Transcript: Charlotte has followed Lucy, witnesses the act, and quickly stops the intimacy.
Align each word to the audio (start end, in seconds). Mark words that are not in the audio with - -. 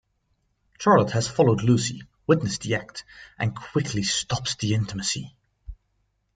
Charlotte 0.79 1.11
has 1.11 1.27
followed 1.27 1.61
Lucy, 1.61 2.01
witnesses 2.25 2.57
the 2.57 2.73
act, 2.73 3.05
and 3.37 3.55
quickly 3.55 4.01
stops 4.01 4.55
the 4.55 4.73
intimacy. 4.73 5.35